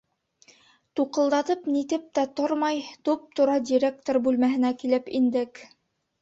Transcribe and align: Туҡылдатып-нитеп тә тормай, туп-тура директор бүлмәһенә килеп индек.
Туҡылдатып-нитеп 0.99 2.07
тә 2.19 2.23
тормай, 2.39 2.79
туп-тура 3.11 3.59
директор 3.69 4.21
бүлмәһенә 4.29 4.73
килеп 4.83 5.13
индек. 5.23 5.63